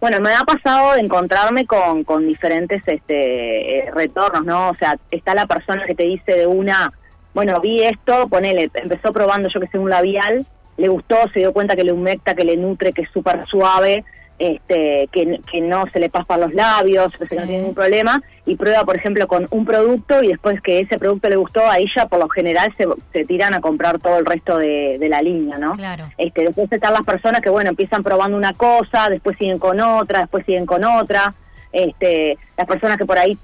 Bueno, 0.00 0.20
me 0.20 0.32
ha 0.32 0.44
pasado 0.44 0.94
de 0.94 1.00
encontrarme 1.00 1.66
con, 1.66 2.04
diferentes 2.26 2.82
este, 2.86 3.78
eh, 3.78 3.90
retornos, 3.92 4.44
¿no? 4.44 4.70
O 4.70 4.74
sea, 4.74 4.96
está 5.10 5.34
la 5.34 5.46
persona 5.46 5.84
que 5.86 5.94
te 5.96 6.04
dice 6.04 6.36
de 6.36 6.46
una, 6.46 6.92
bueno, 7.34 7.60
vi 7.60 7.82
esto, 7.82 8.28
ponele, 8.28 8.70
empezó 8.74 9.12
probando 9.12 9.48
yo 9.48 9.58
que 9.60 9.66
sé 9.66 9.78
un 9.78 9.90
labial, 9.90 10.46
le 10.76 10.88
gustó, 10.88 11.16
se 11.32 11.40
dio 11.40 11.52
cuenta 11.52 11.74
que 11.74 11.82
le 11.82 11.92
humecta, 11.92 12.34
que 12.34 12.44
le 12.44 12.56
nutre, 12.56 12.92
que 12.92 13.02
es 13.02 13.10
súper 13.10 13.44
suave, 13.46 14.04
este, 14.38 15.08
que, 15.10 15.40
que, 15.50 15.60
no 15.60 15.84
se 15.92 16.00
le 16.00 16.10
paspan 16.10 16.40
los 16.40 16.54
labios, 16.54 17.12
que 17.12 17.24
no 17.36 17.46
tiene 17.46 17.58
ningún 17.58 17.74
problema, 17.74 18.22
y 18.46 18.56
prueba, 18.56 18.84
por 18.84 18.96
ejemplo, 18.96 19.26
con 19.26 19.46
un 19.50 19.64
producto 19.64 20.22
y 20.22 20.28
después 20.28 20.60
que 20.60 20.80
ese 20.80 20.98
producto 20.98 21.28
le 21.28 21.36
gustó, 21.36 21.68
ahí 21.68 21.86
ya 21.94 22.06
por 22.06 22.20
lo 22.20 22.28
general 22.28 22.72
se, 22.76 22.86
se 23.12 23.24
tiran 23.24 23.54
a 23.54 23.60
comprar 23.60 23.98
todo 23.98 24.18
el 24.18 24.26
resto 24.26 24.58
de, 24.58 24.96
de 24.98 25.08
la 25.08 25.22
línea, 25.22 25.58
¿no? 25.58 25.72
Claro. 25.72 26.08
Este, 26.16 26.44
después 26.44 26.70
están 26.70 26.92
las 26.92 27.02
personas 27.02 27.40
que, 27.40 27.50
bueno, 27.50 27.70
empiezan 27.70 28.02
probando 28.02 28.36
una 28.36 28.52
cosa, 28.52 29.08
después 29.08 29.36
siguen 29.38 29.58
con 29.58 29.80
otra, 29.80 30.20
después 30.20 30.46
siguen 30.46 30.66
con 30.66 30.84
otra. 30.84 31.34
este, 31.72 32.38
las 32.56 32.66
personas 32.66 32.96
que 32.96 33.06
por 33.06 33.18
ahí 33.18 33.36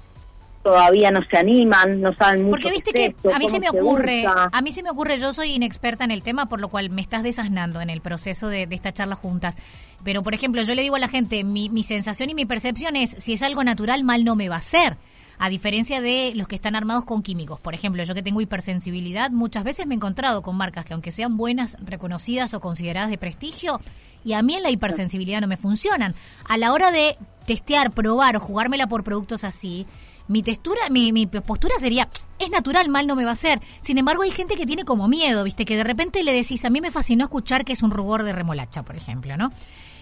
todavía 0.65 1.11
no 1.11 1.21
se 1.21 1.37
animan, 1.37 2.01
no 2.01 2.11
saben 2.15 2.41
mucho. 2.41 2.51
Porque 2.53 2.71
viste 2.71 2.91
que 2.91 3.15
a 3.31 3.37
mí 3.37 3.47
se 3.47 3.59
me 3.59 3.69
ocurre, 3.69 4.25
a 4.25 4.61
mí 4.63 4.71
se 4.71 4.81
me 4.81 4.89
ocurre, 4.89 5.19
yo 5.19 5.31
soy 5.31 5.51
inexperta 5.51 6.03
en 6.03 6.09
el 6.09 6.23
tema, 6.23 6.49
por 6.49 6.59
lo 6.59 6.69
cual 6.69 6.89
me 6.89 7.03
estás 7.03 7.21
desasnando 7.21 7.81
en 7.81 7.91
el 7.91 8.01
proceso 8.01 8.47
de, 8.47 8.67
esta 8.71 8.91
charla 8.91 9.15
juntas. 9.15 9.57
Pero, 10.03 10.23
por 10.23 10.33
ejemplo, 10.33 10.63
yo 10.63 10.73
le 10.73 10.81
digo 10.81 10.95
a 10.95 10.99
la 10.99 11.07
gente, 11.07 11.43
mi, 11.43 11.69
mi 11.69 11.83
sensación 11.83 12.31
y 12.31 12.33
mi 12.33 12.47
percepción 12.47 12.95
es, 12.95 13.11
si 13.11 13.33
es 13.33 13.43
algo 13.43 13.63
natural, 13.63 14.03
mal 14.03 14.23
no 14.23 14.35
me 14.35 14.49
va 14.49 14.55
a 14.55 14.61
ser. 14.61 14.97
A 15.37 15.49
diferencia 15.49 16.01
de 16.01 16.33
los 16.35 16.47
que 16.47 16.55
están 16.55 16.75
armados 16.75 17.05
con 17.05 17.21
químicos. 17.21 17.59
Por 17.59 17.73
ejemplo, 17.73 18.03
yo 18.03 18.13
que 18.13 18.23
tengo 18.23 18.41
hipersensibilidad, 18.41 19.31
muchas 19.31 19.63
veces 19.63 19.87
me 19.87 19.95
he 19.95 19.97
encontrado 19.97 20.41
con 20.41 20.55
marcas 20.55 20.85
que 20.85 20.93
aunque 20.93 21.11
sean 21.11 21.37
buenas, 21.37 21.77
reconocidas 21.81 22.53
o 22.53 22.59
consideradas 22.59 23.09
de 23.09 23.17
prestigio, 23.17 23.81
y 24.23 24.33
a 24.33 24.41
mí 24.41 24.55
en 24.55 24.63
la 24.63 24.71
hipersensibilidad 24.71 25.41
no 25.41 25.47
me 25.47 25.57
funcionan. 25.57 26.15
A 26.47 26.57
la 26.57 26.73
hora 26.73 26.91
de 26.91 27.17
testear, 27.45 27.91
probar 27.91 28.37
o 28.37 28.39
jugármela 28.39 28.87
por 28.87 29.03
productos 29.03 29.43
así, 29.43 29.85
mi 30.27 30.41
textura, 30.41 30.81
mi, 30.89 31.11
mi 31.11 31.27
postura 31.27 31.75
sería, 31.77 32.09
es 32.39 32.49
natural, 32.49 32.89
mal 32.89 33.05
no 33.05 33.15
me 33.15 33.23
va 33.23 33.31
a 33.31 33.33
hacer. 33.33 33.61
Sin 33.81 33.97
embargo, 33.97 34.23
hay 34.23 34.31
gente 34.31 34.55
que 34.55 34.65
tiene 34.65 34.83
como 34.83 35.07
miedo, 35.07 35.43
¿viste? 35.43 35.65
Que 35.65 35.77
de 35.77 35.83
repente 35.83 36.23
le 36.23 36.33
decís, 36.33 36.65
a 36.65 36.69
mí 36.69 36.81
me 36.81 36.91
fascinó 36.91 37.25
escuchar 37.25 37.63
que 37.63 37.73
es 37.73 37.83
un 37.83 37.91
rubor 37.91 38.23
de 38.23 38.33
remolacha, 38.33 38.83
por 38.83 38.95
ejemplo, 38.95 39.37
¿no? 39.37 39.51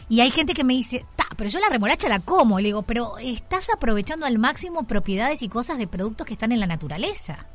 Y 0.10 0.22
hay 0.22 0.32
gente 0.32 0.54
que 0.54 0.64
me 0.64 0.74
dice, 0.74 1.06
ta, 1.16 1.26
pero 1.38 1.50
yo 1.50 1.60
la 1.60 1.70
remolacha 1.70 2.10
la 2.10 2.20
como. 2.20 2.60
Le 2.60 2.66
digo, 2.66 2.82
pero 2.84 3.18
estás 3.18 3.70
aprovechando 3.70 4.26
al 4.26 4.38
máximo 4.38 4.84
propiedades 4.84 5.42
y 5.42 5.50
cosas 5.50 5.78
de 5.78 5.88
productos 5.88 6.28
que 6.28 6.34
están 6.34 6.52
en 6.52 6.60
la 6.60 6.68
naturaleza. 6.68 7.46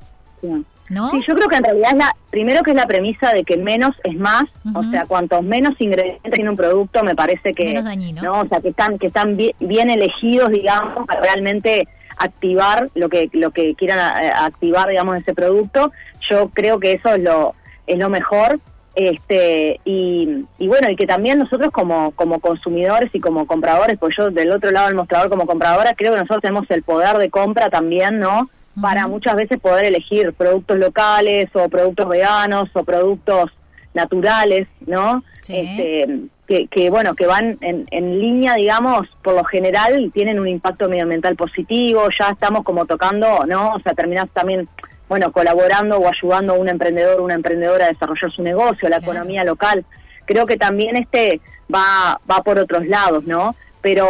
¿No? 0.89 1.11
Sí, 1.11 1.21
yo 1.27 1.35
creo 1.35 1.49
que 1.49 1.57
en 1.57 1.65
realidad 1.65 1.91
es 1.93 1.99
la, 1.99 2.17
primero 2.31 2.63
que 2.63 2.71
es 2.71 2.77
la 2.77 2.87
premisa 2.87 3.33
de 3.33 3.43
que 3.43 3.57
menos 3.57 3.91
es 4.05 4.17
más, 4.17 4.45
o 4.73 4.83
sea, 4.85 5.05
cuantos 5.05 5.43
menos 5.43 5.75
ingredientes 5.81 6.33
tiene 6.33 6.49
un 6.49 6.57
producto, 6.57 7.03
me 7.03 7.17
parece 7.17 7.53
que, 7.53 7.65
menos 7.65 7.85
dañino. 7.85 8.23
¿no? 8.23 8.41
O 8.41 8.49
sea, 8.49 8.61
que 8.61 8.69
están 8.69 8.99
que 8.99 9.09
están 9.09 9.37
bien, 9.37 9.53
bien 9.59 9.91
elegidos, 9.91 10.51
digamos, 10.51 11.07
para 11.07 11.21
realmente 11.21 11.89
activar 12.19 12.89
lo 12.95 13.09
que 13.09 13.29
lo 13.33 13.51
que 13.51 13.75
quieran 13.75 13.99
eh, 14.23 14.31
activar 14.35 14.89
digamos 14.89 15.17
ese 15.17 15.35
producto 15.35 15.93
yo 16.29 16.51
creo 16.51 16.81
que 16.81 16.93
eso 16.93 17.15
es 17.15 17.23
lo 17.23 17.55
es 17.87 17.99
lo 17.99 18.11
mejor 18.11 18.61
este 18.99 19.81
y, 19.85 20.45
y 20.59 20.69
bueno 20.69 20.91
y 20.91 20.97
que 20.97 21.07
también 21.07 21.39
nosotros 21.39 21.71
como 21.71 22.11
como 22.13 22.41
consumidores 22.41 23.11
y 23.15 23.21
como 23.21 23.47
compradores 23.47 23.97
pues 23.99 24.17
yo 24.17 24.31
del 24.31 24.51
otro 24.51 24.71
lado 24.71 24.89
del 24.89 24.97
mostrador 24.97 25.31
como 25.31 25.47
compradora 25.47 25.95
creo 25.95 26.13
que 26.13 26.19
nosotros 26.19 26.43
tenemos 26.43 26.71
el 26.71 26.83
poder 26.83 27.17
de 27.19 27.31
compra 27.31 27.71
también 27.71 28.19
no 28.19 28.51
para 28.81 29.07
muchas 29.07 29.37
veces 29.37 29.59
poder 29.61 29.87
elegir 29.87 30.33
productos 30.33 30.79
locales 30.79 31.49
o 31.55 31.69
productos 31.69 32.09
veganos 32.09 32.69
o 32.75 32.83
productos 32.83 33.53
naturales 33.95 34.67
no 34.87 35.23
este 35.49 36.29
que, 36.71 36.89
bueno, 36.89 37.15
que 37.15 37.27
van 37.27 37.59
en, 37.61 37.85
en 37.91 38.19
línea, 38.19 38.55
digamos, 38.55 39.07
por 39.23 39.35
lo 39.35 39.45
general 39.45 40.11
tienen 40.15 40.41
un 40.41 40.49
impacto 40.49 40.89
medioambiental 40.89 41.37
positivo, 41.37 42.09
ya 42.19 42.31
estamos 42.31 42.65
como 42.65 42.87
tocando, 42.87 43.45
¿no? 43.47 43.75
O 43.75 43.81
sea, 43.81 43.93
terminás 43.93 44.31
también, 44.31 44.67
bueno, 45.09 45.33
colaborando 45.33 45.99
o 45.99 46.09
ayudando 46.09 46.55
a 46.55 46.59
un 46.59 46.69
emprendedor 46.69 47.21
o 47.21 47.25
una 47.25 47.35
emprendedora 47.35 47.87
a 47.87 47.89
desarrollar 47.89 48.31
su 48.31 48.43
negocio, 48.43 48.89
la 48.89 48.99
economía 48.99 49.45
local. 49.45 49.85
Creo 50.27 50.47
que 50.47 50.57
también 50.57 50.97
este 50.97 51.41
va, 51.73 52.21
va 52.31 52.43
por 52.43 52.59
otros 52.59 52.87
lados, 52.87 53.27
¿no? 53.27 53.55
Pero 53.81 54.07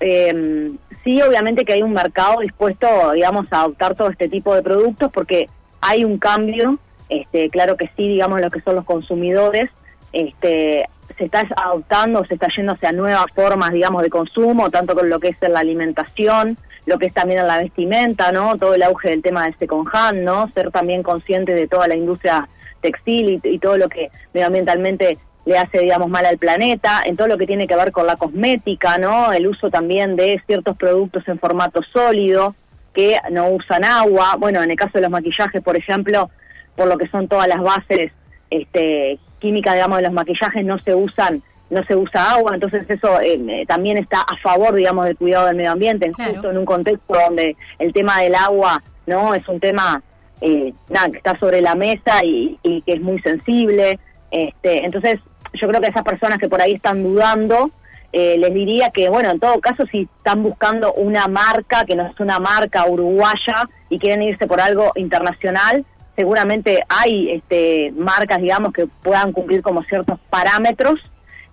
eh, 0.00 0.70
sí, 1.04 1.22
obviamente 1.22 1.64
que 1.64 1.74
hay 1.74 1.82
un 1.82 1.92
mercado 1.92 2.40
dispuesto, 2.40 3.12
digamos, 3.12 3.46
a 3.50 3.60
adoptar 3.60 3.94
todo 3.94 4.10
este 4.10 4.28
tipo 4.28 4.54
de 4.54 4.62
productos 4.62 5.10
porque 5.12 5.48
hay 5.80 6.04
un 6.04 6.18
cambio, 6.18 6.78
este, 7.08 7.48
claro 7.50 7.76
que 7.76 7.90
sí, 7.96 8.08
digamos, 8.08 8.40
lo 8.40 8.50
que 8.50 8.60
son 8.60 8.76
los 8.76 8.84
consumidores, 8.84 9.70
este, 10.12 10.88
se 11.16 11.24
está 11.24 11.46
adoptando, 11.56 12.24
se 12.24 12.34
está 12.34 12.48
yendo 12.54 12.72
hacia 12.72 12.92
nuevas 12.92 13.26
formas, 13.34 13.72
digamos, 13.72 14.02
de 14.02 14.10
consumo, 14.10 14.70
tanto 14.70 14.94
con 14.94 15.08
lo 15.08 15.18
que 15.20 15.28
es 15.28 15.36
la 15.48 15.60
alimentación, 15.60 16.56
lo 16.86 16.98
que 16.98 17.06
es 17.06 17.12
también 17.12 17.40
en 17.40 17.46
la 17.46 17.58
vestimenta, 17.58 18.32
¿no? 18.32 18.56
Todo 18.56 18.74
el 18.74 18.82
auge 18.82 19.10
del 19.10 19.22
tema 19.22 19.46
de 19.46 19.54
second 19.54 19.88
hand, 19.92 20.22
¿no? 20.22 20.48
Ser 20.50 20.70
también 20.70 21.02
consciente 21.02 21.54
de 21.54 21.68
toda 21.68 21.88
la 21.88 21.96
industria 21.96 22.48
textil 22.80 23.40
y, 23.42 23.58
todo 23.58 23.78
lo 23.78 23.88
que 23.88 24.10
medioambientalmente 24.34 25.18
le 25.44 25.58
hace, 25.58 25.80
digamos, 25.80 26.08
mal 26.08 26.26
al 26.26 26.38
planeta, 26.38 27.02
en 27.04 27.16
todo 27.16 27.28
lo 27.28 27.38
que 27.38 27.46
tiene 27.46 27.66
que 27.66 27.76
ver 27.76 27.92
con 27.92 28.06
la 28.06 28.16
cosmética, 28.16 28.98
¿no? 28.98 29.32
El 29.32 29.46
uso 29.46 29.70
también 29.70 30.16
de 30.16 30.40
ciertos 30.46 30.76
productos 30.76 31.26
en 31.28 31.38
formato 31.38 31.80
sólido 31.92 32.54
que 32.92 33.18
no 33.30 33.48
usan 33.50 33.84
agua. 33.84 34.36
Bueno, 34.38 34.62
en 34.62 34.70
el 34.70 34.76
caso 34.76 34.92
de 34.94 35.02
los 35.02 35.10
maquillajes, 35.10 35.62
por 35.62 35.76
ejemplo, 35.76 36.30
por 36.76 36.88
lo 36.88 36.98
que 36.98 37.08
son 37.08 37.28
todas 37.28 37.48
las 37.48 37.60
bases 37.60 38.12
este, 38.50 39.18
química, 39.38 39.74
digamos, 39.74 39.98
de 39.98 40.04
los 40.04 40.12
maquillajes 40.12 40.64
no 40.64 40.78
se 40.78 40.94
usan 40.94 41.42
no 41.70 41.82
se 41.84 41.96
usa 41.96 42.32
agua, 42.32 42.52
entonces 42.54 42.84
eso 42.88 43.20
eh, 43.20 43.40
eh, 43.48 43.64
también 43.66 43.96
está 43.96 44.20
a 44.20 44.36
favor, 44.36 44.74
digamos, 44.74 45.06
del 45.06 45.16
cuidado 45.16 45.46
del 45.46 45.56
medio 45.56 45.72
ambiente, 45.72 46.10
justo 46.12 46.50
en 46.50 46.58
un 46.58 46.64
contexto 46.64 47.14
donde 47.14 47.56
el 47.78 47.92
tema 47.92 48.20
del 48.20 48.34
agua, 48.34 48.82
¿no? 49.06 49.34
Es 49.34 49.48
un 49.48 49.58
tema, 49.58 50.02
eh, 50.40 50.72
nada, 50.90 51.10
que 51.10 51.16
está 51.16 51.36
sobre 51.38 51.60
la 51.60 51.74
mesa 51.74 52.22
y, 52.22 52.58
que 52.84 52.92
es 52.92 53.00
muy 53.00 53.18
sensible, 53.20 53.98
este, 54.30 54.84
entonces 54.84 55.20
yo 55.54 55.68
creo 55.68 55.80
que 55.80 55.88
esas 55.88 56.02
personas 56.02 56.38
que 56.38 56.48
por 56.48 56.60
ahí 56.60 56.72
están 56.72 57.02
dudando, 57.02 57.70
les 58.12 58.52
diría 58.52 58.90
que, 58.90 59.08
bueno, 59.08 59.30
en 59.30 59.40
todo 59.40 59.58
caso, 59.60 59.86
si 59.86 60.06
están 60.18 60.42
buscando 60.42 60.92
una 60.92 61.28
marca 61.28 61.86
que 61.86 61.96
no 61.96 62.06
es 62.06 62.20
una 62.20 62.38
marca 62.38 62.86
uruguaya 62.86 63.66
y 63.88 63.98
quieren 63.98 64.22
irse 64.22 64.46
por 64.46 64.60
algo 64.60 64.92
internacional, 64.96 65.86
seguramente 66.16 66.82
hay 66.88 67.30
este, 67.30 67.92
marcas, 67.96 68.40
digamos, 68.40 68.72
que 68.72 68.86
puedan 68.86 69.32
cumplir 69.32 69.62
como 69.62 69.82
ciertos 69.84 70.18
parámetros, 70.30 71.00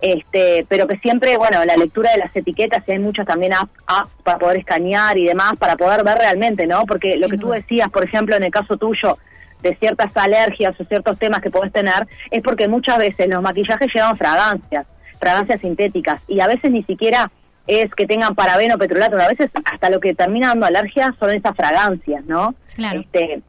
este, 0.02 0.66
pero 0.70 0.88
que 0.88 0.98
siempre, 0.98 1.38
bueno, 1.38 1.64
la 1.66 1.76
lectura 1.76 2.12
de 2.12 2.20
las 2.20 2.36
etiquetas, 2.36 2.84
y 2.88 2.92
hay 2.92 3.00
muchas 3.00 3.26
también 3.26 3.54
apps, 3.54 4.12
para 4.24 4.38
poder 4.38 4.60
escanear 4.60 5.18
y 5.18 5.26
demás, 5.26 5.54
para 5.60 5.76
poder 5.76 6.04
ver 6.04 6.18
realmente, 6.18 6.68
¿no? 6.68 6.86
Porque 6.86 7.18
lo 7.20 7.28
que 7.28 7.38
tú 7.38 7.50
decías, 7.50 7.90
por 7.90 8.04
ejemplo, 8.04 8.36
en 8.36 8.44
el 8.44 8.52
caso 8.52 8.78
tuyo, 8.78 9.18
de 9.62 9.76
ciertas 9.76 10.16
alergias 10.16 10.80
o 10.80 10.86
ciertos 10.86 11.20
temas 11.20 11.42
que 11.42 11.50
podés 11.50 11.74
tener, 11.74 12.08
es 12.32 12.42
porque 12.42 12.70
muchas 12.70 12.98
veces 12.98 13.28
los 13.28 13.42
maquillajes 13.42 13.94
llevan 13.94 14.18
fragancias, 14.18 14.88
fragancias 15.20 15.60
sintéticas, 15.60 16.22
y 16.28 16.40
a 16.40 16.48
veces 16.48 16.72
ni 16.72 16.84
siquiera 16.84 17.30
es 17.68 17.94
que 17.94 18.08
tengan 18.08 18.36
parabeno, 18.36 18.78
petrolato, 18.78 19.20
a 19.20 19.28
veces 19.28 19.52
hasta 19.66 19.90
lo 19.90 20.00
que 20.00 20.16
termina 20.16 20.48
dando 20.48 20.66
alergia 20.66 21.14
son 21.20 21.32
esas 21.32 21.56
fragancias, 21.56 22.24
¿no? 22.26 22.56
Claro. 22.74 23.02
Este, 23.02 23.42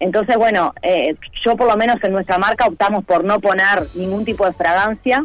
entonces, 0.00 0.36
bueno, 0.36 0.72
eh, 0.82 1.14
yo 1.44 1.56
por 1.56 1.68
lo 1.68 1.76
menos 1.76 2.02
en 2.02 2.12
nuestra 2.12 2.38
marca 2.38 2.66
optamos 2.66 3.04
por 3.04 3.22
no 3.22 3.38
poner 3.38 3.86
ningún 3.94 4.24
tipo 4.24 4.46
de 4.46 4.54
fragancia 4.54 5.24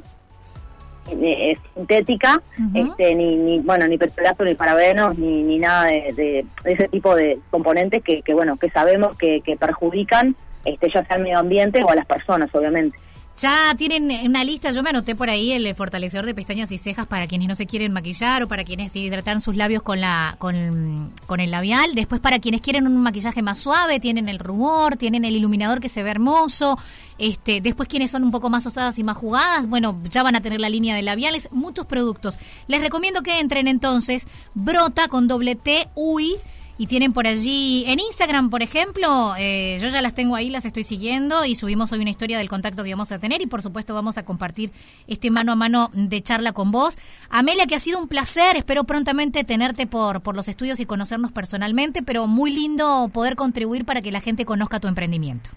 eh, 1.11 1.57
sintética, 1.73 2.41
este, 2.73 3.15
ni, 3.15 3.35
ni, 3.35 3.59
bueno, 3.59 3.87
ni 3.87 3.97
petrolato, 3.97 4.43
ni 4.43 4.55
parabenos, 4.55 5.17
ni, 5.17 5.43
ni 5.43 5.59
nada 5.59 5.85
de, 5.85 6.45
ese 6.63 6.87
tipo 6.87 7.15
de 7.15 7.39
componentes 7.51 8.03
que, 8.03 8.21
que 8.21 8.33
bueno, 8.33 8.57
que 8.57 8.69
sabemos 8.69 9.15
que, 9.17 9.41
que 9.41 9.55
perjudican 9.55 10.35
este, 10.65 10.89
ya 10.89 11.05
sea 11.05 11.15
al 11.17 11.23
medio 11.23 11.39
ambiente 11.39 11.83
o 11.83 11.89
a 11.89 11.95
las 11.95 12.05
personas, 12.05 12.49
obviamente. 12.53 12.97
Ya 13.37 13.75
tienen 13.75 14.09
una 14.25 14.45
lista, 14.45 14.71
yo 14.71 14.81
me 14.81 14.91
anoté 14.91 15.13
por 15.13 15.29
ahí 15.29 15.51
el 15.51 15.75
fortalecedor 15.75 16.25
de 16.25 16.33
pestañas 16.33 16.71
y 16.71 16.77
cejas 16.77 17.05
para 17.05 17.27
quienes 17.27 17.49
no 17.49 17.55
se 17.55 17.65
quieren 17.65 17.91
maquillar 17.91 18.43
o 18.43 18.47
para 18.47 18.63
quienes 18.63 18.95
hidratan 18.95 19.41
sus 19.41 19.57
labios 19.57 19.83
con 19.83 19.99
la 19.99 20.37
con, 20.39 20.55
el 20.55 21.51
labial. 21.51 21.95
Después 21.95 22.21
para 22.21 22.39
quienes 22.39 22.61
quieren 22.61 22.87
un 22.87 22.97
maquillaje 23.01 23.41
más 23.41 23.59
suave, 23.59 23.99
tienen 23.99 24.29
el 24.29 24.39
rubor, 24.39 24.95
tienen 24.95 25.25
el 25.25 25.35
iluminador 25.35 25.81
que 25.81 25.89
se 25.89 26.01
ve 26.01 26.11
hermoso. 26.11 26.77
Este, 27.17 27.59
después 27.59 27.89
quienes 27.89 28.11
son 28.11 28.23
un 28.23 28.31
poco 28.31 28.49
más 28.49 28.65
osadas 28.65 28.97
y 28.99 29.03
más 29.03 29.17
jugadas, 29.17 29.67
bueno, 29.67 29.99
ya 30.09 30.23
van 30.23 30.35
a 30.37 30.41
tener 30.41 30.61
la 30.61 30.69
línea 30.69 30.95
de 30.95 31.01
labiales, 31.01 31.49
muchos 31.51 31.85
productos. 31.85 32.37
Les 32.67 32.79
recomiendo 32.79 33.21
que 33.21 33.41
entren 33.41 33.67
entonces, 33.67 34.29
brota 34.53 35.09
con 35.09 35.27
doble 35.27 35.55
T, 35.55 35.89
UI 35.95 36.37
y 36.77 36.87
tienen 36.87 37.13
por 37.13 37.25
allí, 37.25 37.85
en 37.87 37.99
Instagram, 37.99 38.49
por 38.49 38.61
ejemplo, 38.61 39.33
eh, 39.37 39.77
yo 39.81 39.87
ya 39.87 40.01
las 40.01 40.13
tengo 40.13 40.35
ahí, 40.35 40.49
las 40.49 40.65
estoy 40.65 40.83
siguiendo 40.83 41.45
y 41.45 41.55
subimos 41.55 41.91
hoy 41.91 41.99
una 41.99 42.09
historia 42.09 42.37
del 42.37 42.49
contacto 42.49 42.83
que 42.83 42.91
vamos 42.91 43.11
a 43.11 43.19
tener 43.19 43.41
y 43.41 43.45
por 43.45 43.61
supuesto 43.61 43.93
vamos 43.93 44.17
a 44.17 44.25
compartir 44.25 44.71
este 45.07 45.31
mano 45.31 45.53
a 45.53 45.55
mano 45.55 45.89
de 45.93 46.21
charla 46.21 46.51
con 46.51 46.71
vos. 46.71 46.97
Amelia, 47.29 47.65
que 47.65 47.75
ha 47.75 47.79
sido 47.79 47.99
un 47.99 48.07
placer, 48.07 48.57
espero 48.57 48.83
prontamente 48.83 49.43
tenerte 49.43 49.87
por, 49.87 50.21
por 50.21 50.35
los 50.35 50.47
estudios 50.47 50.79
y 50.79 50.85
conocernos 50.85 51.31
personalmente, 51.31 52.03
pero 52.03 52.27
muy 52.27 52.51
lindo 52.51 53.09
poder 53.13 53.35
contribuir 53.35 53.85
para 53.85 54.01
que 54.01 54.11
la 54.11 54.19
gente 54.19 54.45
conozca 54.45 54.79
tu 54.79 54.87
emprendimiento. 54.87 55.51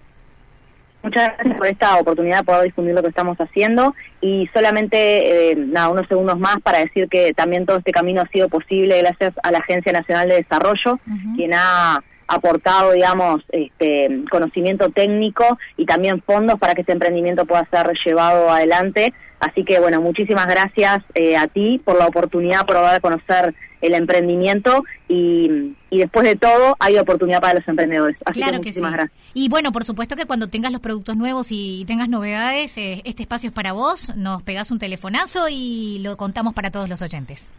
Muchas 1.02 1.28
gracias 1.36 1.56
por 1.56 1.66
esta 1.66 1.96
oportunidad 1.96 2.38
de 2.38 2.44
poder 2.44 2.64
difundir 2.64 2.94
lo 2.94 3.02
que 3.02 3.08
estamos 3.08 3.38
haciendo. 3.38 3.94
Y 4.20 4.48
solamente 4.52 5.50
eh, 5.50 5.54
nada, 5.56 5.90
unos 5.90 6.08
segundos 6.08 6.38
más 6.38 6.56
para 6.62 6.78
decir 6.78 7.08
que 7.08 7.32
también 7.34 7.66
todo 7.66 7.78
este 7.78 7.92
camino 7.92 8.20
ha 8.20 8.28
sido 8.28 8.48
posible 8.48 8.98
gracias 8.98 9.34
a 9.42 9.52
la 9.52 9.58
Agencia 9.58 9.92
Nacional 9.92 10.28
de 10.28 10.36
Desarrollo, 10.36 10.98
quien 11.36 11.52
ha 11.54 12.02
aportado, 12.28 12.92
digamos, 12.92 13.42
este, 13.48 14.22
conocimiento 14.30 14.90
técnico 14.90 15.58
y 15.76 15.86
también 15.86 16.22
fondos 16.22 16.58
para 16.58 16.74
que 16.74 16.82
este 16.82 16.92
emprendimiento 16.92 17.46
pueda 17.46 17.66
ser 17.70 17.90
llevado 18.04 18.50
adelante. 18.50 19.12
Así 19.40 19.64
que, 19.64 19.80
bueno, 19.80 20.00
muchísimas 20.00 20.46
gracias 20.46 20.98
eh, 21.14 21.36
a 21.36 21.46
ti 21.46 21.80
por 21.84 21.96
la 21.96 22.06
oportunidad, 22.06 22.66
por 22.66 22.76
dar 22.76 22.96
a 22.96 23.00
conocer 23.00 23.54
el 23.80 23.94
emprendimiento 23.94 24.82
y, 25.08 25.76
y, 25.90 25.98
después 25.98 26.26
de 26.26 26.34
todo 26.34 26.74
hay 26.80 26.98
oportunidad 26.98 27.40
para 27.40 27.60
los 27.60 27.68
emprendedores. 27.68 28.16
Así 28.24 28.40
claro 28.40 28.54
que, 28.54 28.58
muchísimas 28.58 28.92
gracias. 28.92 29.18
Y 29.34 29.48
bueno, 29.48 29.70
por 29.70 29.84
supuesto 29.84 30.16
que 30.16 30.26
cuando 30.26 30.48
tengas 30.48 30.72
los 30.72 30.80
productos 30.80 31.16
nuevos 31.16 31.48
y 31.50 31.84
tengas 31.86 32.08
novedades, 32.08 32.76
eh, 32.76 33.02
este 33.04 33.22
espacio 33.22 33.50
es 33.50 33.54
para 33.54 33.72
vos, 33.72 34.14
nos 34.16 34.42
pegás 34.42 34.72
un 34.72 34.80
telefonazo 34.80 35.46
y 35.48 36.00
lo 36.02 36.16
contamos 36.16 36.54
para 36.54 36.72
todos 36.72 36.88
los 36.88 37.00
oyentes. 37.00 37.50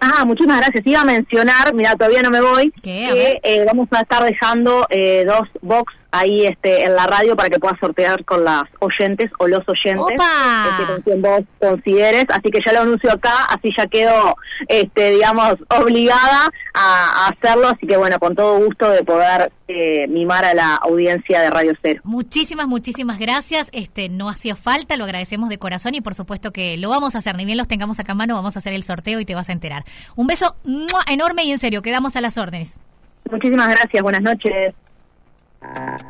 Ah, 0.00 0.24
muchísimas 0.24 0.58
gracias. 0.58 0.86
Iba 0.86 1.00
a 1.00 1.04
mencionar, 1.04 1.74
mira, 1.74 1.94
todavía 1.94 2.22
no 2.22 2.30
me 2.30 2.40
voy, 2.40 2.72
que 2.82 3.40
eh, 3.42 3.64
vamos 3.66 3.88
a 3.90 4.00
estar 4.00 4.24
dejando 4.24 4.86
eh, 4.90 5.24
dos 5.26 5.48
box 5.60 5.92
ahí 6.10 6.46
este 6.46 6.84
en 6.84 6.94
la 6.94 7.06
radio 7.06 7.36
para 7.36 7.50
que 7.50 7.58
puedas 7.58 7.78
sortear 7.78 8.24
con 8.24 8.44
las 8.44 8.64
oyentes 8.78 9.30
o 9.38 9.46
los 9.46 9.62
oyentes. 9.68 10.16
Este, 10.16 10.92
con 10.92 11.02
quien 11.02 11.22
vos 11.22 11.40
consideres. 11.60 12.24
Así 12.30 12.50
que 12.50 12.60
ya 12.64 12.72
lo 12.72 12.80
anuncio 12.80 13.12
acá 13.12 13.44
así 13.50 13.70
ya 13.76 13.86
quedo 13.86 14.36
este 14.68 15.10
digamos 15.10 15.56
obligada 15.68 16.50
a, 16.74 17.28
hacerlo. 17.28 17.68
Así 17.68 17.86
que 17.86 17.96
bueno 17.96 18.18
con 18.18 18.34
todo 18.34 18.58
gusto 18.58 18.90
de 18.90 19.04
poder 19.04 19.52
eh, 19.68 20.06
mimar 20.08 20.44
a 20.44 20.54
la 20.54 20.76
audiencia 20.76 21.40
de 21.40 21.50
Radio 21.50 21.74
Cero. 21.82 22.00
Muchísimas 22.04 22.66
muchísimas 22.66 23.18
gracias. 23.18 23.68
Este 23.72 24.08
no 24.08 24.28
hacía 24.28 24.56
falta 24.56 24.96
lo 24.96 25.04
agradecemos 25.04 25.48
de 25.48 25.58
corazón 25.58 25.94
y 25.94 26.00
por 26.00 26.14
supuesto 26.14 26.52
que 26.52 26.76
lo 26.78 26.88
vamos 26.88 27.14
a 27.14 27.18
hacer. 27.18 27.36
Ni 27.36 27.44
bien 27.44 27.58
los 27.58 27.68
tengamos 27.68 28.00
acá 28.00 28.12
a 28.12 28.14
mano 28.14 28.34
vamos 28.34 28.56
a 28.56 28.60
hacer 28.60 28.72
el 28.72 28.82
sorteo 28.82 29.20
y 29.20 29.24
te 29.24 29.34
vas 29.34 29.50
a 29.50 29.52
enterar. 29.52 29.84
Un 30.16 30.26
beso 30.26 30.56
enorme 31.10 31.44
y 31.44 31.52
en 31.52 31.58
serio 31.58 31.82
quedamos 31.82 32.16
a 32.16 32.20
las 32.20 32.38
órdenes. 32.38 32.78
Muchísimas 33.30 33.68
gracias 33.68 34.02
buenas 34.02 34.22
noches 34.22 34.74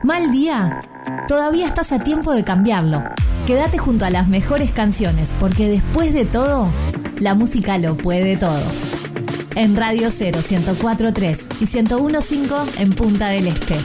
¿Mal 0.02 0.30
día? 0.30 0.80
Todavía 1.26 1.66
estás 1.66 1.92
a 1.92 1.98
tiempo 2.00 2.32
de 2.32 2.44
cambiarlo. 2.44 3.02
Quédate 3.46 3.78
junto 3.78 4.04
a 4.04 4.10
las 4.10 4.28
mejores 4.28 4.72
canciones, 4.72 5.34
porque 5.40 5.68
después 5.68 6.12
de 6.12 6.24
todo, 6.24 6.68
la 7.18 7.34
música 7.34 7.78
lo 7.78 7.96
puede 7.96 8.36
todo. 8.36 8.62
En 9.54 9.76
Radio 9.76 10.10
0 10.10 10.40
104.3 10.40 11.46
y 11.60 11.64
101.5 11.64 12.80
en 12.80 12.92
Punta 12.94 13.28
del 13.28 13.48
Este. 13.48 13.76